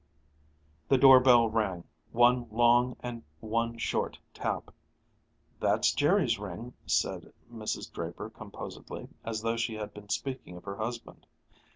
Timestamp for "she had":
9.57-9.93